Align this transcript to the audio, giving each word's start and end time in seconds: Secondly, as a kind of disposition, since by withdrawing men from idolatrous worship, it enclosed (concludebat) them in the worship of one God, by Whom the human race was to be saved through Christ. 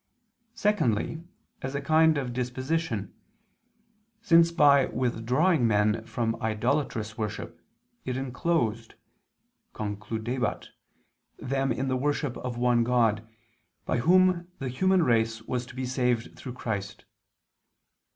Secondly, 0.55 1.23
as 1.61 1.75
a 1.75 1.79
kind 1.79 2.17
of 2.17 2.33
disposition, 2.33 3.13
since 4.19 4.51
by 4.51 4.87
withdrawing 4.87 5.67
men 5.67 6.03
from 6.07 6.41
idolatrous 6.41 7.19
worship, 7.19 7.61
it 8.03 8.17
enclosed 8.17 8.95
(concludebat) 9.75 10.69
them 11.37 11.71
in 11.71 11.87
the 11.87 11.97
worship 11.97 12.35
of 12.37 12.57
one 12.57 12.83
God, 12.83 13.29
by 13.85 13.99
Whom 13.99 14.47
the 14.57 14.69
human 14.69 15.03
race 15.03 15.43
was 15.43 15.67
to 15.67 15.75
be 15.75 15.85
saved 15.85 16.35
through 16.35 16.53
Christ. 16.53 17.05